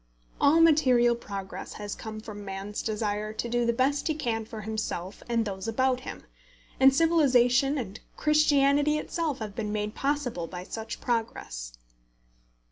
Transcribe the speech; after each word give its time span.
All 0.39 0.61
material 0.61 1.15
progress 1.15 1.73
has 1.73 1.93
come 1.93 2.19
from 2.21 2.43
man's 2.43 2.81
desire 2.81 3.33
to 3.33 3.47
do 3.47 3.67
the 3.67 3.71
best 3.71 4.07
he 4.07 4.15
can 4.15 4.45
for 4.45 4.61
himself 4.61 5.21
and 5.29 5.45
those 5.45 5.67
about 5.67 5.99
him, 5.99 6.23
and 6.79 6.91
civilisation 6.91 7.77
and 7.77 7.99
Christianity 8.17 8.97
itself 8.97 9.37
have 9.37 9.53
been 9.53 9.71
made 9.71 9.93
possible 9.93 10.47
by 10.47 10.63
such 10.63 11.01
progress. 11.01 11.73